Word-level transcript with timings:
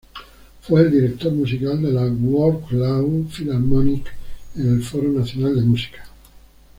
Fue 0.63 0.81
el 0.81 0.89
director 0.91 1.31
musical 1.31 1.79
de 1.79 1.91
la 1.91 2.05
Wroclaw 2.05 3.27
Philharmonic 3.29 4.07
en 4.55 4.69
el 4.73 4.83
Foro 4.83 5.09
Nacional 5.11 5.55
de 5.55 5.61
Música. 5.61 6.03